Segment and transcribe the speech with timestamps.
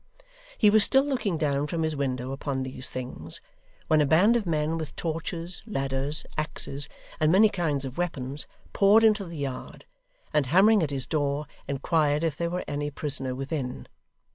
[0.57, 3.39] He was still looking down from his window upon these things,
[3.85, 6.89] when a band of men with torches, ladders, axes,
[7.19, 9.85] and many kinds of weapons, poured into the yard,
[10.33, 13.87] and hammering at his door, inquired if there were any prisoner within.